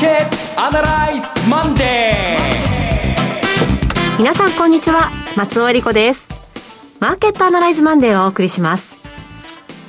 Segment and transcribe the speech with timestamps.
[0.00, 4.18] ーケットアナライズマンデー。
[4.18, 5.10] 皆さんこんにちは。
[5.36, 6.26] 松尾英里子です。
[7.00, 8.96] マーケットアナライズマンデーをお送りします。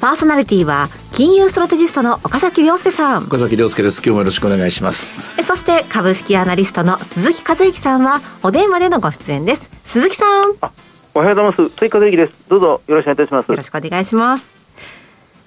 [0.02, 3.24] パーソナリティは金融ストラテジストの岡崎良介さん。
[3.24, 4.00] 岡崎良介です。
[4.00, 5.14] 今日もよろしくお願いします。
[5.48, 9.70] そして株式アナリストの鈴木一之さんはお電話でのご出演です。
[9.86, 10.56] 鈴木さん。
[11.14, 11.70] おはようございます。
[11.78, 12.34] 鈴木一之です。
[12.50, 13.50] どうぞよろしくお願いいたします。
[13.50, 14.44] よろしくお願いします。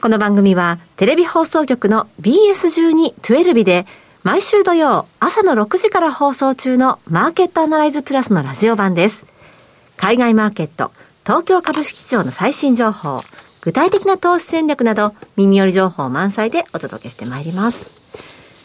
[0.00, 3.86] この番組はテレビ放送局の BS12-12 で
[4.24, 9.26] 毎週土曜朝の6時から放送中のマーケットアナライズプラスのラジオ版です。
[9.98, 10.92] 海外マーケット、
[11.24, 13.22] 東京株式市場の最新情報、
[13.60, 18.03] 具体的な投資戦略など耳寄り情報満載でお届けしてまいります。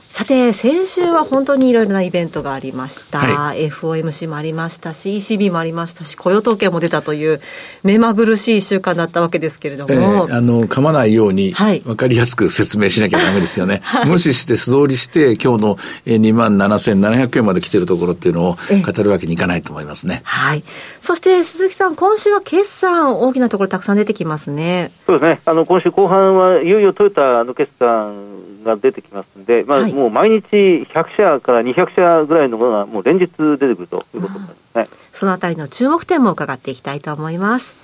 [0.09, 7.39] さて、先週は本当にいろいろなイベントがありました、はい、FOMC もありましたし、ECB もありましたし、雇用統計も出たという、
[7.83, 20.21] 目まぐるしい1週間だったわけですけれども、えー、あの噛まないように、分かりやすく説明しなきゃだめですよね、はい、無視して素通りして、今日の2万7700円まで来てるところっていうのを語るわけにいかないと思いますね。
[20.25, 20.63] はい、
[21.01, 24.91] そして鈴木さん、今週は決算、大きなところ、たくさん出てきますね。
[25.05, 25.41] そうですね。
[25.45, 34.87] あの今週後半はいよいよトヨタの決算が出てきますんで、まあ、はい、もう毎日100社から200社ぐらいのものがもう連日出てくるということになりますね。
[35.11, 37.77] そのあたりの注目点も伺っていきたいと思います。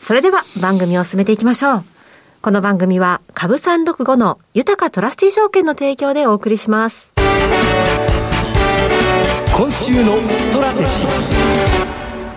[0.00, 1.84] それでは番組を進めていきましょう。
[2.40, 7.12] この番組は株365の豊トラスティ証券の提供でお送りします。
[9.56, 11.83] 今週のストラテジー。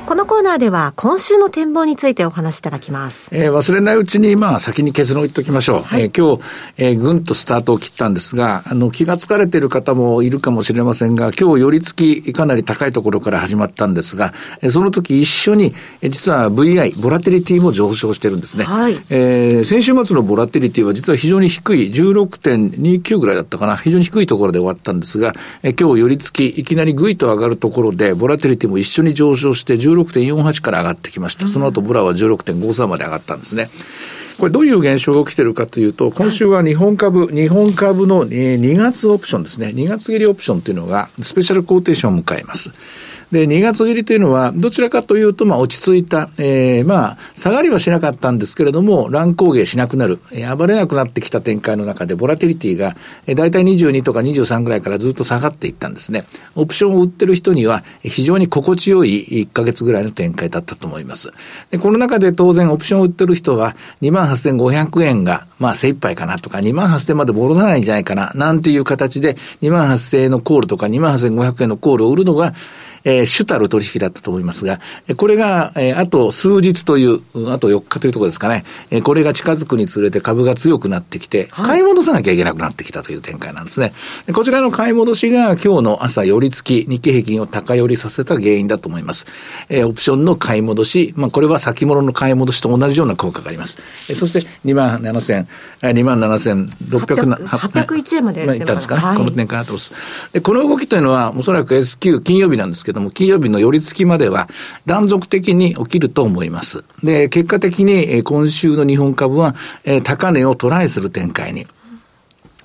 [0.08, 3.28] このコーナーでは今週の展望についてお話しいただきます。
[3.30, 5.82] えー、忘れないうちに、まあ先に結論を言っておきましょう。
[5.82, 6.44] はい、えー、今日、
[6.78, 18.64] えー、ぐんとスタートを切ったんですが、あの、気がつかれている方もいるかもしれませんが、今日寄り付きかなり高いところから始まったんですが、えー、その時一緒に、えー、実は VI、ボラティリティも上昇してるんですね。
[18.64, 18.98] はい。
[19.10, 23.76] えー、先週末のボラティリティは実は非常に低い、16.29ぐらいだったかな。
[23.76, 31.48] 非常に低いところで終わったんですが、えー、今日寄り付き、いきなりぐいと上がるところで、ボラティリティも一緒に上昇して16 16.48から上がってきました。
[31.48, 33.70] その後、ブラは16.53まで上がったんですね。
[34.38, 39.68] これどういう現象が起きてるかというと、今週は日本株、日本株の2月オプションですね。
[39.68, 42.72] 2月切りオプションというのが、スペシャルコーテーションを迎えます。
[43.32, 52.96] で、2月切りというのは、どちらかというと、まあ、落ち着いた、ええー、まあ、下がりはしなかったんですけれども、乱高下しなくなる、えー、暴れなくなってきた展開の中で、ボラティリティが、
[53.26, 56.26] えー、大体22とか23ぐらいからずっと下がっていったんですね。
[56.56, 61.32] オプションを売ってる人には、非常に心地よい1ヶ月ぐらいの展開だったと思います。
[61.70, 72.54] で、この中で当然、オプションを売ってる人は、28,500円が、まあ、精一杯かなとか、28,000まで戻らないんじゃないかな、なんていう形で、28,000円のコールとか28,500円のコールを売るのが、
[73.04, 74.80] えー、主たる取引だったと思いますが、
[75.16, 77.22] これが、えー、あと数日という、
[77.52, 83.94] あと4日というところですかね、えー、これが近づくにつれて株が強くなってきて、買い戻さなきゃいけなくなってきたという展開なんですね。
[84.34, 89.26] こちらの買い戻しが今日の朝寄り付き、日経平均を高寄りさせた原因だと思います。
[89.70, 93.80] えー、オプションの買い戻し、まあこれは先物の買い戻しと同じような効果があります。
[94.10, 95.46] えー、そして2万7000、
[95.82, 99.02] 2万7600、801円までいったんですかね。
[99.02, 100.34] はい、この展開だと思います。
[100.34, 104.50] で、この動きというのは、おそらく S q 金曜日なんですけども、金曜日の寄り付きまでは
[104.86, 106.84] 断続的に起きると思います。
[107.04, 109.56] で、結果的に今週の日本株は
[110.04, 111.68] 高値をトライする展開に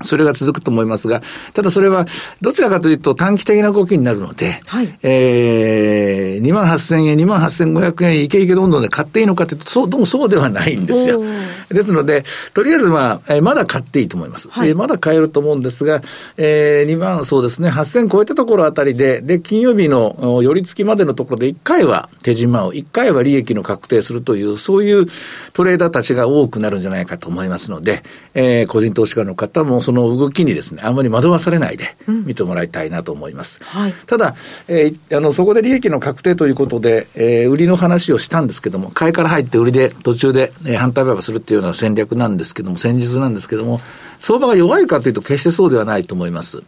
[0.04, 1.22] それが続くと思いますが、
[1.54, 2.06] ただそれは、
[2.40, 11.22] どちらかというと短期的な動きになるので、はい、えー、2万8000円、2万8500円、いけいけどんどんで買っていいのかというと、そう、どうもそうではないんですよ。
[11.72, 12.24] ですので、
[12.54, 14.48] とりあえずまあ、えー、まだ買っていいと思います。
[14.48, 16.02] はい、まだ買えると思うんですが、
[16.36, 25.06] えー、2万、そうですね、8000超えたところあたりで、で、金曜日の寄り付きまでのところで1回は手締まう、1回は利益の確定するという、そういう
[25.52, 28.02] トレーダーたちが多くなるんじゃないかと思いますので、
[28.34, 33.60] えー、個人投資家の方も、その動きにですね、あんまり惑わされないで見てもらいたいなと思います。
[33.60, 34.34] うんはい、ただ、
[34.68, 43.80] えー、あの、そこで利益の確定ということで、えー、売りの話をしたんですけども、買いから入って売りで途中で、えー、反対売買するっていうような戦略なんですけども、戦術なんですけども、
[44.22, 46.62] 相場が弱いかというと決してそうではないと思います。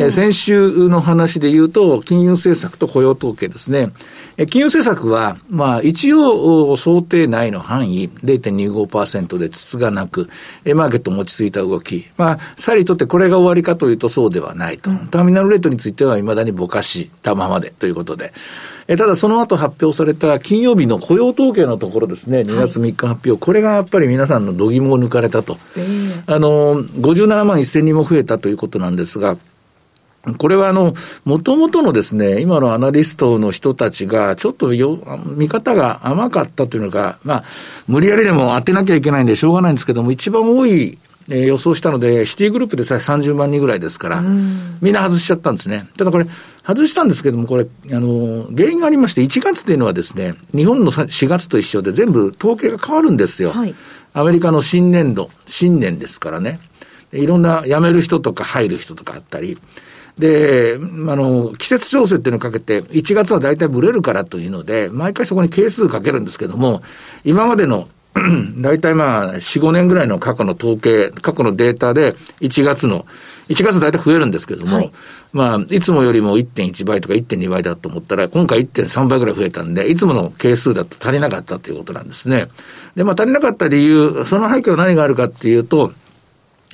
[0.00, 3.92] えー、先週の話で言うと、金融政策と雇用統計ですね。
[4.36, 10.28] えー、金融政策は、まあ、一応想定内の範囲、0.25%で筒がなく、
[10.64, 12.06] えー、マーケット持ち着いた動き。
[12.16, 14.90] まあ、さりとってこれが終わりかというとそうではないと。
[15.12, 18.32] ターミナルレートについては未だにぼかしたままでということで。
[18.88, 25.56] えただその後発表された金曜日の雇用統計のところですね、2月3日発表、はい、これがやっぱり皆さんの度肝を抜かれたと。
[25.76, 29.36] えー、あの、57万1000人も増えたということなんですが、
[30.38, 30.94] これはあの、
[31.24, 34.98] もともとのですね、今のアナリストの人たちが、ちょっとよ、
[35.36, 37.44] 見方が甘かったというのが、まあ、
[37.86, 40.98] 無理やりでも当てなきゃいけないんでしょうがないんですけども、一番多い
[41.28, 44.20] えー、予想したので、シティグループでさえ30万人ぐらいですから、
[44.80, 45.86] みんな外しちゃったんですね。
[45.96, 46.26] ただこれ、
[46.64, 47.68] 外したんですけども、これ、あ
[48.00, 53.50] の、原因がありまして、1月っていうのはですね、日本の4月と一緒で全部統計が変わるんですよ。
[53.50, 53.74] はい、
[54.14, 56.60] アメリカの新年度、新年ですからね。
[57.12, 59.58] いろんな辞める人とか入る人とかあったり、
[60.18, 66.82] で、あの、季節調整っていうのをかけて、1月は大体ブレるからというので、毎回そこに係数かけるんですけども、
[67.24, 67.88] 今までの
[68.62, 73.04] 大体まあ、4、5年ぐらいの過去の統計、過去のデータで、1月の、
[73.48, 74.92] 1月大体増えるんですけども、はい、
[75.34, 82.48] まあ、いつもよりも1.1倍とか1.2倍だと思ったら、今回1.3倍ぐらい増えたんで、いつもの係数だと足りなかったということなんですね。
[82.94, 85.92] で、まあ足りなかった理由、その背景は何があるかっていうと、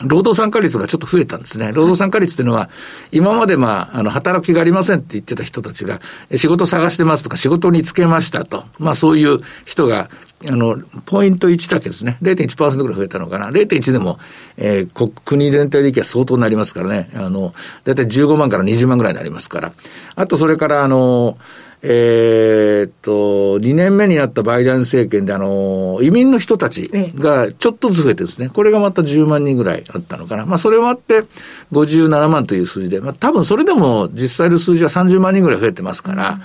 [0.00, 1.68] 労働参加率がちょっと増えたんですね。
[1.68, 2.70] 労働参加率っていうのは、
[3.10, 6.00] 今までまあ、あの、働きがありませんって言ってた人たちが、
[6.34, 8.64] 仕事探してますとか、仕事に就けましたと。
[8.78, 10.08] まあ、そういう人が、
[10.48, 12.18] あの、ポイント1だけですね。
[12.22, 13.50] 0.1%ぐらい増えたのかな。
[13.50, 14.18] 0.1でも、
[14.56, 17.10] えー、国全体でいけば相当になりますからね。
[17.14, 17.54] あの、
[17.84, 19.72] だいたい15万から20万ぐらいになりますから。
[20.16, 21.38] あと、それから、あの、
[21.84, 30.46] えー、っと、2年目になったバイデン政権で、あの、移民の人たちがちょっとずつ増えてですね、これがまた10万人ぐらいあったのかな。
[30.46, 31.24] まあ、それもあって、
[31.72, 36.40] 57万という数字で、まあ、多分それでも実際の数字は30万人ぐらい増えてますから、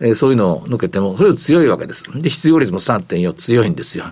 [0.00, 2.04] うん、えー、そういうのを抜けても、それは強いわけです。
[2.20, 4.04] で、失業率も3.4強いんですよ。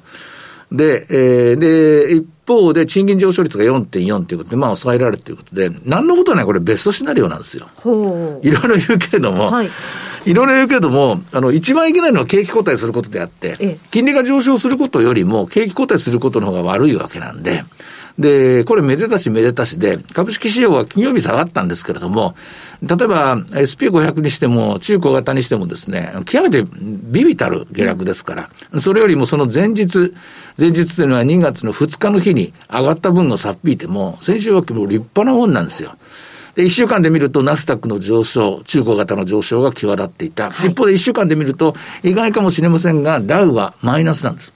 [0.72, 7.68] で、えー、で、一方で賃金上昇率が4.4ということで、まあ抑えられるということで、何のことはない、これベストシナリオなんですよ。
[8.42, 9.70] いろいろ言うけれども、はい、
[10.26, 17.62] いろいろ言うけれども、あの、一番いけないのは景気後退することであって、金利が上昇することよりも景気後退することの方が悪いわけなんで、
[18.18, 22.34] で、これめでたしめでたしで、株式市場は金曜日下がったんですけれども、
[22.82, 30.12] 例えば SP500 にしても、中小型にしてもですね、極めてビビたる下落ですから、それよりもその前日、
[30.58, 35.96] 前日というのは2月の2日の日に上がった分をさっぴいても、先週はもう立派なもんなんですよ。
[36.54, 40.50] で、一週間で見ると、ナスダックの上昇、中古型の上昇が際立っていた。
[40.50, 44.52] はい、一方で一週間で見ると、意外かもしれませんが、ダウはマイナスなんです。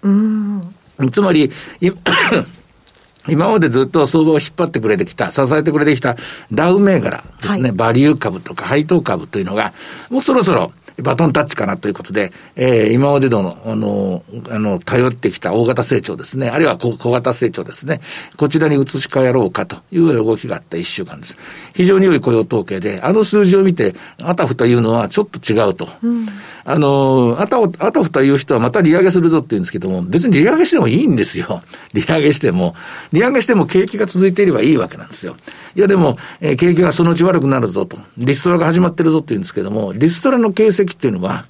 [1.12, 1.50] つまり、
[3.28, 6.16] 今までずっと相場を引っ張ってくれてきた、支えてくれてきた
[6.52, 9.72] ダウ銘柄ですね、はい、バリュー株とか配当株というのが、
[10.10, 10.70] もうそろそろ
[11.02, 18.00] バトンタッチかなということで、えー、今までの、あの、あの、頼ってきた大型成長ですね、あるいは小型成長ですね、
[18.36, 21.36] こちらに移し替えろうかという動きがあった一週間です。
[21.74, 25.88] 非常に良い雇用統計で、あの数字を見て、あたふた言うのはちょっと違うと。
[26.02, 26.26] うん、
[26.64, 31.62] あの、あた、あたふた言う人はまた利上げするぞって言うんですけども、別に利上げしてもいいんですよ。
[31.92, 32.74] 利上げしても。
[33.12, 35.36] 利上げしても景気が続いていればいいわけなんですよ。
[35.74, 37.98] いやでも、えー、景気がそのうち悪くなるぞと。
[38.16, 41.46] リストラが始まってるぞって言うんですけども、リストラの形跡っていうのは、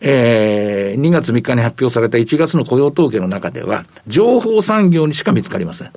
[0.00, 5.90] えー、2月3日に発表された1月の雇用統計の中では、情報産業にしか見つかりません。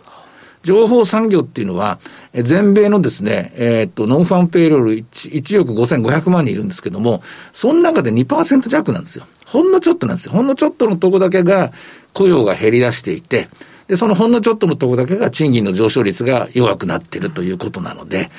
[0.63, 2.00] 情報産業っていうのは、
[2.33, 9.25] 全米のですね、えー、っと、ノンファンペイロール 1, 1億5500万人いるんですけども、その中で2%弱なんですよ。
[9.45, 10.33] ほんのちょっとなんですよ。
[10.33, 11.71] ほんのちょっとのとこだけが
[12.13, 13.47] 雇用が減り出していて、
[13.88, 18.30] で、そのほんのちょっとのとこだけが賃金の上昇率が弱くなっているということなので、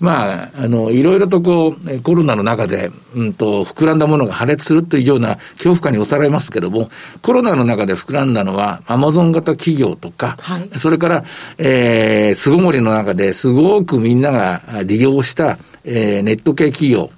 [0.00, 6.90] まあ、あの、いろいろとこう、コロナの中で、うんと、膨らんだものが破裂するというような恐怖感に押されますけれども、
[7.22, 11.24] コロナの中で膨らんだのは、アマゾン型企業とか、はい、それから、
[11.58, 17.10] えー、巣ごもりの中ですごくみんなが利用した、えー、ネット系企業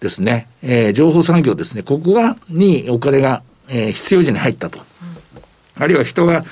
[0.00, 4.91] ですね、えー、情報産業ですね、ここが、にお金が、えー、必要時に入ったと。
[5.78, 6.44] あるいは人が、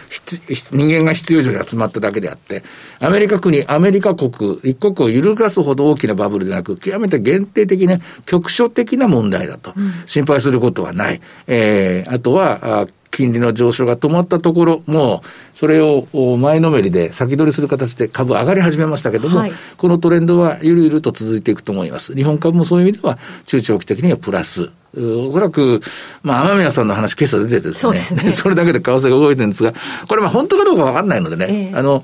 [0.71, 2.63] 人間が必要以上に集まっただけであって、
[3.01, 9.75] アメリカ国、アメリカ国、一国を揺るがすほど大きなバブルでなく、極めて限定的な、局所的な問題だと。
[10.07, 11.21] 心配することはない。
[11.47, 12.89] えー、あとは、
[13.21, 15.23] 金利の上昇が止まったところも、
[15.55, 16.07] それを
[16.39, 22.15] 前のめりで先取りする形で株上がり始めましたけれども、はい、このトレンドはゆるゆると続いていくと思います。
[22.15, 24.71] 日本株もそういう意味では、中長期的にはプラス。
[24.97, 25.83] おそらく、
[26.23, 28.33] まあ、雨宮さんの話、今朝出てですね、そね。
[28.33, 29.75] それだけで為替が動いてるんですが、
[30.09, 32.03] これは本当かどうかわかんないのでね、えー、あの、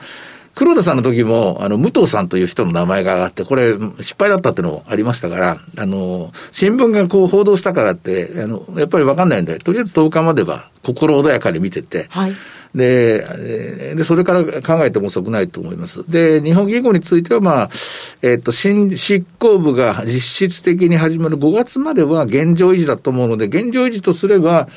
[0.57, 12.33] 黒田さんの時も、あの、武藤さんという人の名前が上がって、これ、失敗だったっていうのもありましたから、あの、新聞がこう報道したからって、あの、やっぱりわかんないんで、とりあえず10日までは心穏やかに見てて、はい。
[12.75, 16.11] で、で、それから考えても遅くないと思います。
[16.11, 17.71] で、日本銀行については、まあ、
[18.23, 24.69] えっ、と、新執行部が実質的に始まる5月までは現状維持だと思うので、現状維持とすれば、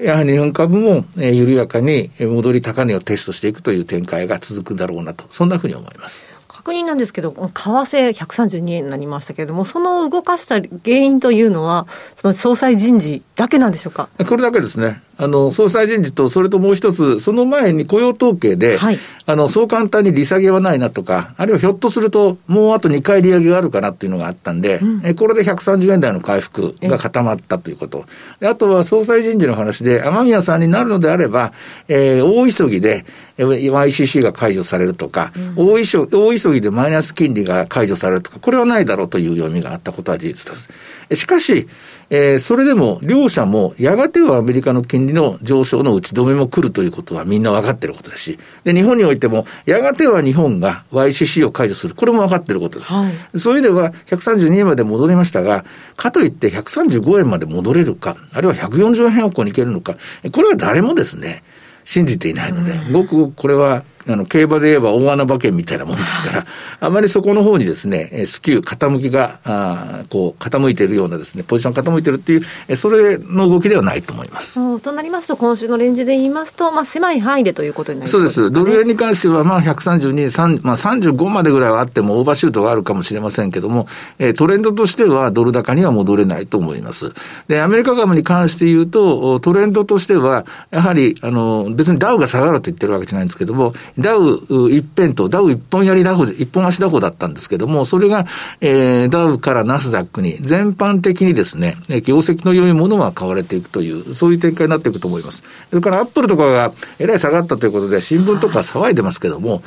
[0.00, 6.39] やはり日本株も、緩やかに戻り高値をテストしていくという展開が続くだろうなと、そんなふうに思います。
[6.52, 14.08] 確認なんですけど、為替132円になりましたけれども、その動かした原因というのは、その総裁人事だけなんでしょうか？
[14.28, 15.00] これだけですね。
[15.16, 28.06] あの、総裁人事と、それともう一つ、その前に雇用統計で、はい、あの、そう簡単に利下げはないなとか、あるいはひょっとすると、もうあと2回利上げがあるかなっていうのがあったんで、うん、えこれで130円台の回復が固まったということ。
[28.42, 31.52] あとは総裁人事の話で、雨宮さんになるのであれば、
[31.88, 33.04] えー、大急ぎで、
[33.46, 40.68] YCC が解除されるとか、うん、大急大急ぎでマイナス金利が解除されるとか、これはないだろうという読みがあったことは事実です。
[41.16, 41.68] しかし、
[42.10, 51.94] えー、それでも両者もやがてはアメリカの金利の上昇の打ち止めも来るということはみんな分かっていることだし、で、日本においてもやがては日本が YCC を解除する。
[51.94, 52.92] これも分かっていることです。
[52.92, 55.64] はい、そういう意味では132円まで戻りましたが、
[55.96, 59.96] かといって135円まで戻れるか、あるいは140円方向に行けるのか、
[60.32, 61.44] これは誰もですね、
[61.84, 66.46] 信じていないので、僕、これはあの、競馬で言えば大穴馬券みたいなもんですから、
[66.80, 72.36] あまりそこの方にですね、スキュー、傾きが、あこう、傾いているようなですね、ポジション傾いているってい
[72.72, 74.80] う、それの動きではないと思います。
[74.80, 78.50] となりますと、今週のレンジで言いますと、まあ、狭い範囲でということになります、ね、そうです。
[78.50, 83.86] ドル円に関しては、まあ、132、3まあ、35までぐらいはあっても、オーバーシュートがあるかもしれませんけども、
[84.18, 87.12] えー、トレンドとしては、ドル高には戻れないと思います。
[87.48, 98.26] で、アメリカ株に関して言うと、トレンドとしては、やはり、あの、別にダウが下がると言ってるわけじゃないんですけども、ダウ、一辺と、ダウ一本やりダウ、一本足ダウだったんですけども、それが、
[98.60, 105.42] えー、ダウからナスダックに全般的にですね、業績の良いものは買われていくという、そういう展開になっていくと思います。
[105.70, 109.62] それからアップルとかがえらい下がったということで、新聞とか騒いでますけども、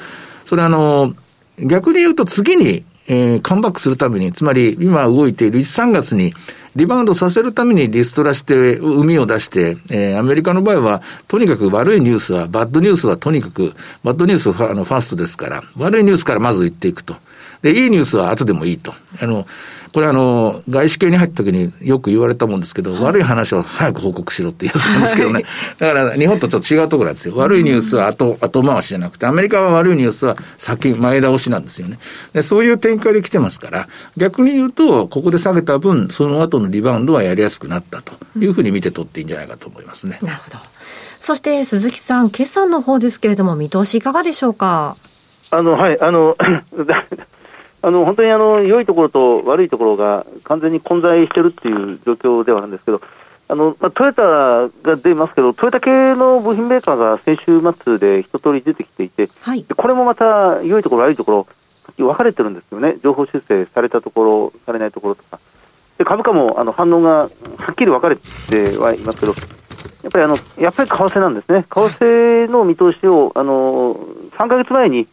[0.45, 1.13] それあの、
[1.59, 6.33] 逆に言うと次に、えー、カムバックするために、つまり今動いている1、3月に、
[6.75, 17.15] リバウンドさせるためにリストラして、海を出して、えー、アメリカの場合は、とにかく悪いニュースは、バッドニュースはとにかく、バッドニュースはあのファーストですから、悪いニュースからまず言っていくと。
[17.61, 18.93] で、いいニュースは後でもいいと。
[19.19, 19.47] あの、
[19.93, 25.33] これあの、外資系に入った時によく言われたもんですけど、はい、悪い話を早く報告しろってやつなんですけどね。
[25.33, 25.45] はい、
[25.77, 27.35] だから日本とちょっと違うところなんですよ。
[27.37, 31.99] 悪いニュースは後、後回しじゃなくて、アメリカは悪いニュースは先、前倒しなんですよね。
[32.33, 40.17] でそういう展開で来てますから、逆に言うと、ここで下げた分、その後のリバウンドはやりやすくなったというふうに見て取っていいんじゃないかと思いますね。
[40.23, 40.57] なるほど。
[41.19, 44.97] そして鈴木さん、決算の方ですけれども、見通しいかがでしょうか？
[45.51, 46.35] あの、はい、あの、
[47.85, 53.01] あの本当にあの良いところと悪いところが完全に混在しているっていう状況ではあるんですけど、
[53.49, 61.47] あのまあ、トヨタが出ますけど、トヨタ系の部品メーカーが先週末で一通り出てきていて、はい、これもまた良いところ、悪いところ、
[61.97, 65.41] 分かれてるんですよね、情報修正されたところ、されないところとか、
[65.97, 67.27] で株価もあの反応がは
[67.71, 69.33] っきり分かれてはいますけど、
[70.03, 73.95] やっぱりあのやっぱり為替なんですね、為替の見通しをあの
[74.37, 75.05] 3か月前に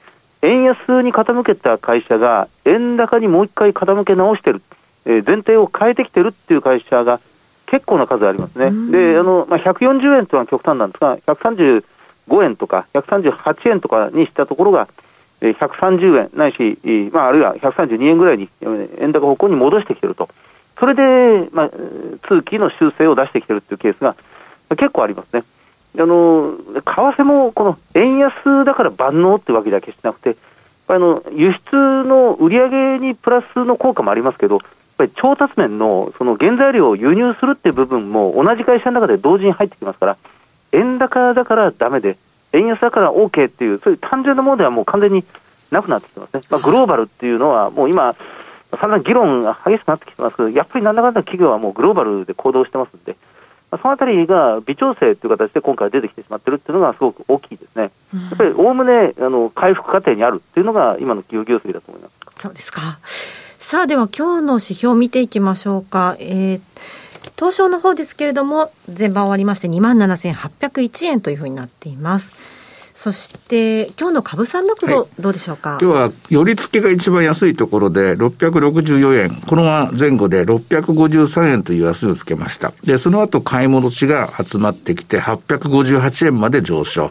[0.42, 4.62] 円安に傾けた会社が円高にもう一回傾け直してる、
[5.04, 7.20] えー、前提を変えてきてるっていう会社が
[7.66, 8.70] 結構な数ありますね。
[8.90, 14.88] で、あの、まあ、140円というのは極端なんですが、135円とか138円とかにしたところが、
[15.40, 16.78] えー、130円ないし、
[17.12, 18.49] まあ、あるいは132円ぐらいに
[18.99, 20.28] 円高方向に戻してきてると。
[20.78, 21.70] それで、まあ、
[22.26, 24.16] 通期の修正を出してきてるっていうケースが
[24.70, 25.44] 結構ありますね。
[25.99, 30.37] あの為替もこの円安だから万能ってわけでは決しなくて、
[30.88, 34.62] あの輸出の売り上げにプラスの効果もありますけど、やっ
[34.99, 40.16] ぱり調達面のその原材料を輸入するっていう部分も同じ会社の中で同時に入ってきますから、
[40.73, 42.16] 円高だからだめで、
[42.52, 45.25] 円安だから OK っていう、そういう単純なものではもう完全に
[45.70, 46.40] なくなってきてますね。
[46.50, 48.14] まあ、グローバルっていうのは、もう今、
[48.78, 53.16] 散々議論が激しくなってきてますけど、やっぱりなんだかんだ企業はもうグローバルで行動してますんで、
[53.70, 57.90] そのあたりが微調整という形で今回出てきてしまっているっていうのがすごく大きいですね。
[58.12, 62.14] やっぱりおおむねあの回復過程にあるっていうのが今の企業業績だと思います。
[62.38, 62.98] そうですか。
[63.58, 66.16] さあでは今日の指標を見ていきましょうか。
[66.18, 66.60] えー
[67.36, 72.59] 東証の方ですけれども、前場終わりまして27,801円というふうになっています。
[73.02, 79.40] そして、今日の株三六五、どうでしょうか、今日は、寄り付けが一番安いところで、664円。
[79.47, 79.62] この
[79.99, 82.75] 前後で653円という安値をつけました。
[82.85, 87.11] で、その後、買い戻しが集まってきて、858円まで上昇。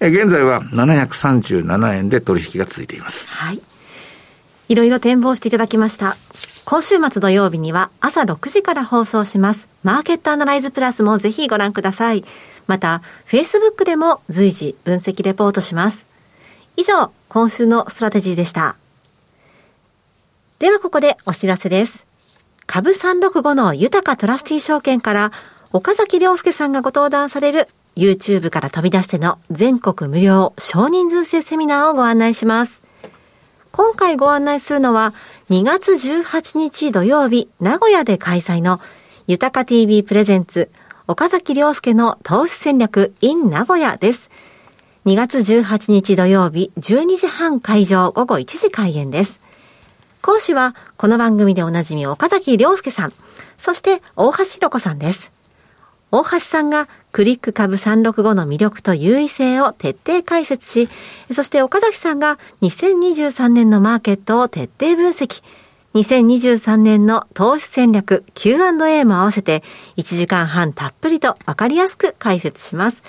[0.00, 3.28] え現在は737円で取引が続いています。
[3.28, 3.60] はい。
[4.68, 6.16] いろいろ展望していただきました。
[6.64, 9.68] 今週末土曜日には朝6時から放送します。
[9.84, 12.24] マーケットアナライズプラスもぜひご覧ください。
[12.68, 16.06] また、Facebook でも随時分析レポートします。
[16.76, 18.76] 以上、今週のストラテジーでした。
[20.60, 22.06] ではここでお知らせです。
[22.66, 25.32] 株365の豊トラスティ証券から
[25.72, 32.82] 岡崎良介さんがご登壇される YouTube から飛び出しての全国無料少人数制セミナーをご案内します。
[33.72, 35.14] 今回ご案内するのは、
[35.50, 38.80] 2月18日土曜日、名古屋で開催の、
[39.26, 40.70] 豊か TV プレゼンツ、
[41.10, 44.28] 岡崎良介の投資戦略 in 名古屋です。
[45.06, 49.40] 2月18日土曜日、12時半会場、午後1時開演です。
[50.20, 53.14] 講師は、この番組でおなじみ岡崎良介さん、
[53.56, 55.32] そして大橋ひろ子さんです。
[56.10, 60.90] 大橋さんがクリック株365の魅力と優位性を徹底解説し、
[61.32, 65.42] そして岡崎さんが2023年のマーケットを徹底分析、
[65.98, 69.64] 2023年の投資戦略 Q&A も合わせて
[69.96, 73.02] 1時間半たっぷりとわかりやすく解説します。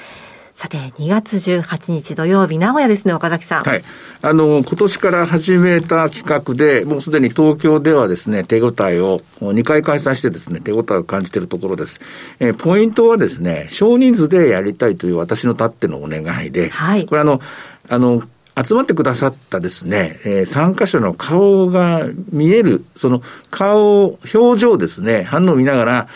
[0.56, 3.64] さて、2月18日土曜日、名古屋ですね、岡崎さん。
[3.64, 3.84] はい。
[4.22, 12.02] あの、今年から始めた企画で、もうすでに東京ではですね、手応えを2回開催してですね、手応えを感じているところです。
[12.40, 17.06] えー、ポイントはですね、少人数でやりたいという私のたってのお願いで、はい。
[17.06, 17.40] これあの、
[17.88, 18.24] あの、
[18.64, 26.08] 集まってくださったですね、えー、参加者の顔が見える、その顔、表情ですね、反応を見ながら、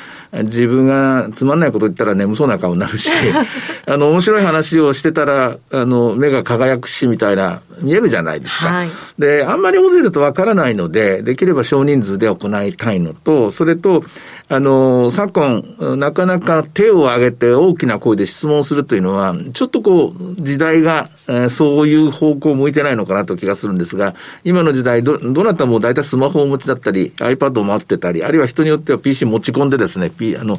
[0.42, 3.12] 自分がつまんないこと言ったら眠そうな顔になるし、
[3.86, 8.68] あの、面白い話をしてたら、あの、目が輝くし、みたいな、見えるじゃないですか。
[8.68, 14.04] はい、で、あんまり大勢だとわからないので、できれば少人数で行いたいのと、それと、
[14.50, 30.58] あの、昨今、なかなか手を挙げて大きな声で質問するというのは、ちょっとこう、時代が、えー、そういう方向を向いてないのかなと気がするんですが、今の時代、ど、どなたも大体スマホをお持ちだったり、iPad を持ってたり、あるいは人によっては PC 持ち込んでですね、P、あの、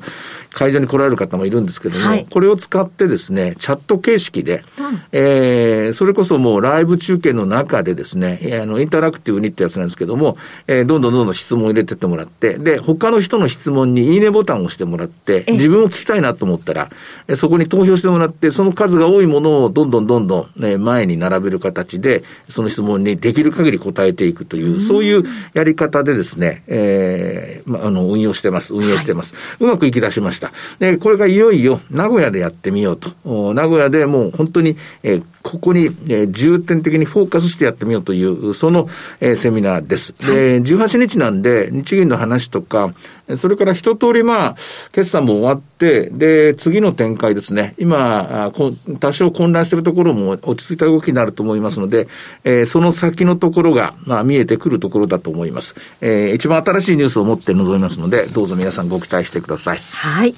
[0.55, 16.91] 会場に来られる方もいるんですけども、はい、これを使ってですね、チャット形式で、うん、えー、それこそもうライブ中継の中でですね、あの、インタラクティブにってやつなんですけども、えー、どんどんどんどん質問を入れてってもらって、で、他の人の質問にいいねボタンを押してもらって、自分を聞きたいなと思ったら、
[17.37, 28.75] そこに投票してもらって、その数が多いものをどんどんどんどん、ね、前に並べる形で、その質問にできる限り答えていくという、そういうやり方でですね、えー、まあ、あの、運用してます。
[28.75, 29.35] 運用してます。
[29.35, 30.44] はい、うまくいき出しました。
[30.79, 33.55] で、これがいよいよ名古屋でやってみようと。
[33.55, 38.89] 名古屋でもう本当に、えー、ここに、えー、重点的にフォーカスしてやってみようという、その、
[39.21, 40.15] えー、セミナーです。
[40.19, 42.95] で、18日なんで、日銀の話とか、
[43.37, 44.57] それから一通りまあ、
[44.93, 45.74] 決算も終わって、
[46.13, 47.75] で、次の展開ですね。
[47.79, 48.53] 今、
[49.01, 52.09] 多少混乱しているところも落ち着いた動きになると思いますので、
[52.45, 55.75] えー、その先のところが、まあ、見えてくるところだと思います。
[56.01, 59.79] えー、一番新しいニュースを持って臨みますので、どうぞ皆さんご期待してください。
[59.79, 60.35] はい。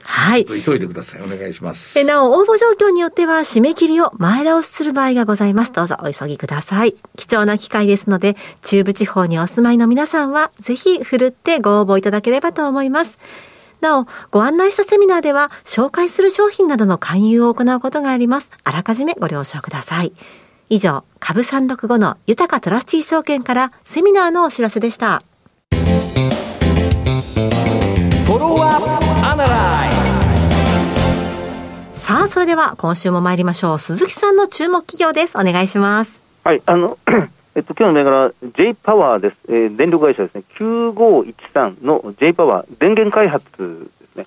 [0.03, 0.45] はい。
[0.45, 1.23] 急いでください。
[1.23, 2.03] お願いします。
[2.03, 5.71] なお、応募状況によっては締め切りを前倒しする場合がございます。
[5.71, 6.97] どうぞお急ぎください。
[7.17, 13.17] 貴重な機会ですので、中部地方にお住まいの皆さんは、ぜひ振るってご応募いただければと思います。
[13.81, 18.51] なお、ご案内したセミナーでは、紹介する商品などの勧誘を行うことがあります。
[18.65, 20.13] あらかじめご了承ください。
[20.69, 25.23] 以上、株365の豊かトラスティー証券からセミナーのお知らせでした。
[31.99, 33.79] さあ、それでは今週も参りましょう。
[33.79, 35.37] 鈴木さんの注目企業です。
[35.39, 36.21] お願いします。
[36.45, 36.99] はい、あの、
[37.55, 39.37] えっと、今日の銘柄、J パワーです。
[39.49, 40.45] えー、電力会社ですね。
[40.59, 44.27] 9513の J パワー、電源開発ですね。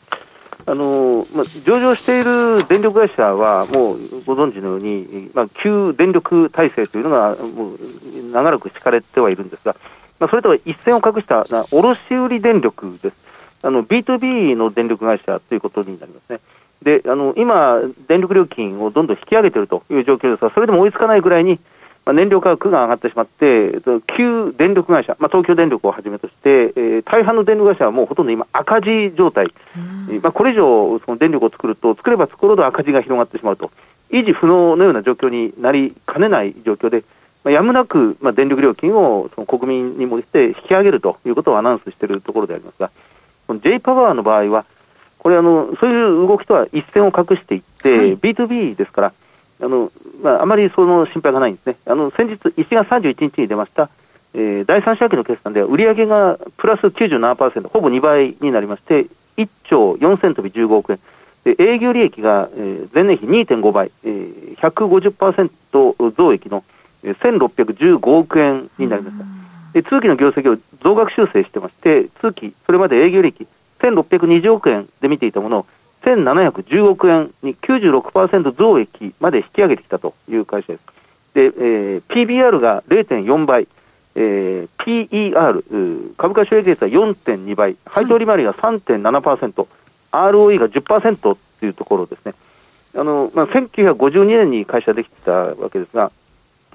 [0.66, 7.78] あのまあ、上場している電力会社は、もうご存知のように、まあ、旧電力体制というのが、もう
[8.32, 9.76] 長らく敷かれてはいるんですが、
[10.20, 13.16] まあ、それとは一線を画した卸売電力です。
[13.62, 16.40] あの B2B の電力会社ということになりますね。
[16.82, 21.60] であの今、電力料金をどんどん引き上げているという状況ですが、それでも追いつかないぐらいに、
[22.10, 23.72] まあ、燃料価格が上がってしまって、
[24.18, 29.54] 旧電力会社、まあ、東京電力をはじめとして、えー、大半の電力会社はもうほとんど今、赤字状態、
[30.24, 33.70] まあ、これ以上、その電力を作ると、作れば作るほど赤字が広がってしまうと、
[34.10, 37.04] 維持不能のような状況になりかねない状況で、
[37.44, 42.90] まあ、やむなく、まあ、電力料金をその国民にもして引き上げるということをアナウンスしているところでありますが、
[43.62, 44.64] J パワーの場合は、
[45.20, 49.14] ここれあの、そういう動きとは一線を画していって、はい、B2B ですから、
[49.62, 49.92] あの
[50.24, 51.76] まあ、あまりその心配がないんですね。
[51.86, 53.90] あの先日、1月31日に出ました、
[54.34, 61.00] えー、第三四半期の決算では、売上がプラス97%、ほぼ2倍になりまして、1兆4000飛び15億円。
[61.46, 66.64] で営業利益が、えー、前年比2.5倍、えー、150%増益の
[67.04, 69.26] 1615億円になりました。
[69.74, 73.48] で通期の業績を増額修正してまして、通期、それまで営業利益
[73.80, 75.66] 1620億円で見ていたものを
[76.16, 80.86] 1710億円に96%増益まで引き上げてきたという会社です。
[81.34, 83.68] で、えー、PBR が0.4倍、
[84.16, 89.68] えー、PER、株価収益率は4.2倍、配当利回りが3.7%、
[90.12, 92.34] はい、ROE が10%というところですね。
[92.96, 96.12] あの、まあ、1952年に会社できたわけですが、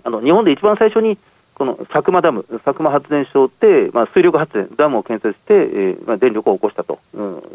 [0.04, 1.18] あの、日本で一番最初に、
[1.54, 6.98] この佐久間ダム、佐久間発電所で、まあ、水力発電、ダムを建設して、えーまあ、電力を起こしたと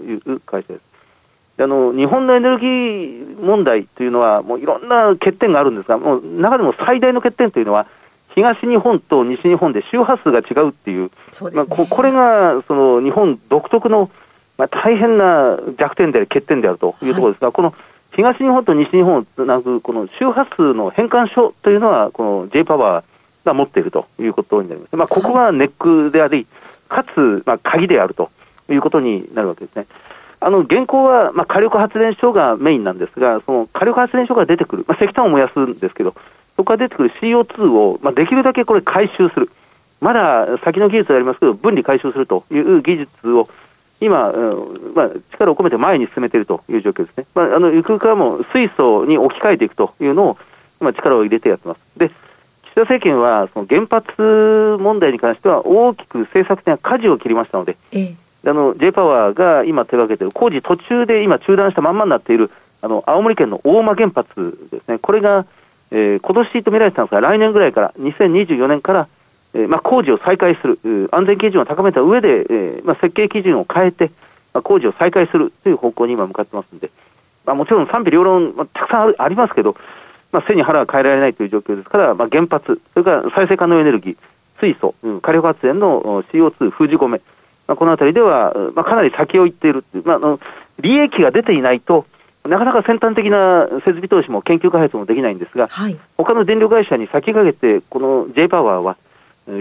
[0.05, 0.98] いう会社です。
[1.63, 7.87] あの日本のエネルギー問題というのは、もういろんな欠点があるんですが、もう中でも最大の欠点というのは、
[8.35, 11.09] 東日本と西日本で周波数が違うっていう、
[11.41, 14.09] うね、まあ、ここれがその日本独特の、
[14.57, 17.73] まあ、大変な弱点であり、欠点であるというところですが、はい、この
[18.15, 23.05] 東日本と西日本をつなぐこの周波数の変換所というのは、この J パワー
[23.45, 24.95] が持っているということになります。
[24.95, 26.47] まあ、ここがネックであり、
[26.87, 28.29] かつ、まあ、鍵であると
[28.69, 29.85] いうことになるわけですね。
[30.41, 36.13] あの現行は、まあ、火力発電所がメインなんですが、その火力発電所が出てくる、まあ、石炭を燃やすんですけど、
[36.55, 39.49] そこから出てくる CO2 を、まあ、できるだけこれ回収する。
[40.01, 43.49] まだ先の技術でありますけど、分離回収するという技術を
[44.01, 44.31] 今、
[44.95, 47.25] まあ、力を込めて前に進めているという状況ですね。
[47.35, 50.37] まあ、あの、ゆくゆくはもう水素に置き換えていくというのを、
[50.79, 51.79] 今力を入れてやってます。
[51.97, 52.09] で、
[52.63, 57.75] 岸田政権はその原発問題に関しては大きく政策的な舵を切りましたので、
[58.45, 65.45] あの J パワーが今手がけている工事途中で今中断したまんまになっているあの青森県の大間原発ですね、これが、
[65.91, 69.07] えー、今年と見られてたんですが、来年ぐらいから、2024年から、
[69.53, 74.11] えーまあ、工事を再開する、安全基準を高めた上で、えーまあ、設計基準を変えて、
[74.53, 76.89] まあ、工事を再開するという方向に今向かってますんで、
[77.45, 79.75] まあ、もちろん賛否両論、まあ、たくさんありますけど、
[80.31, 84.17] まあ、背に腹は変えられないという状況ですから、まあ、原発、それから再生可能エネルギー、
[84.59, 87.21] 水素、うん、火力発電の CO2 封じ込め、
[87.69, 90.39] まあ、このあたりでは、まあ、かなり先を行っているまあ、あの
[90.79, 92.07] 利益が出ていないと、
[92.43, 98.97] なかなか先端的な設備投資も研究開発もできないんですが、はい、他の電力会社に先駆けて、この J パワーは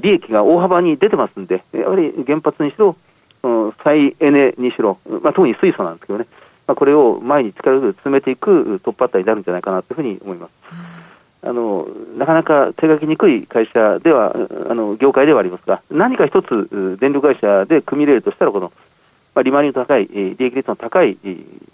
[0.01, 2.97] 利益が大幅に出てますんで、やはり原発にしろ、
[3.85, 6.27] 再エネにしろ、まあ、特に水素なんですけどね、
[6.66, 10.98] まあ、これを前に力強く進めていくトップバッターになるんじゃないかなというふうに思います。
[11.42, 14.35] あのなかなか手書きにくい会社では、
[14.68, 18.72] あの業界ではありますが、何か一つ電力会社で組み入れるとしたら、この、
[19.35, 21.16] まあ、利回りの高い、利益率の高い、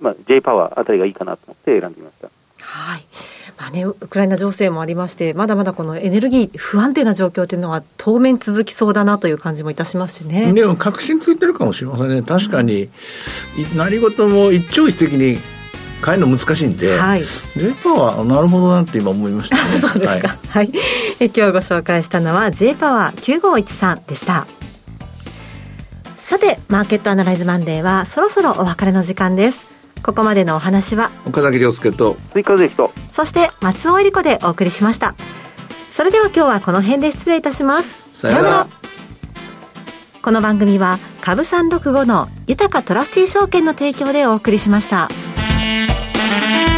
[0.00, 2.28] まあ、J パワーあたりがいいかなと思って選んでみました。
[2.60, 3.04] はい
[3.58, 10.52] まあね、ウクライナ情勢もありまして、まだまだこのエネルギー、不安定な状況というのは、当面続きそうだなという感じもいたしますしね。
[10.52, 12.88] でも、確信ついてるかもしれませんね、確かに、
[13.76, 15.38] 何事も一朝一夕に
[16.04, 17.24] 変えるの難しいんで、はい、
[17.56, 20.70] J パワーなるほどなって今思いました、ね、 そうですか、はい、はい、
[21.20, 24.46] え今日ご紹介したのは J パワー9513でした。
[26.26, 29.66] さてマーケットアナライズマンデーはそろそろお別れの時間です。
[30.02, 35.14] ここまでのお話は岡崎亮介と追加でとそして松尾恵理子でお送りしました。
[35.92, 37.88] それでは今日はこの辺で失礼いたします。
[38.12, 38.66] さようなら。
[40.22, 45.08] この番組は株365の豊かトラスティ証券の提供でお送りしました。
[46.40, 46.73] Thank you.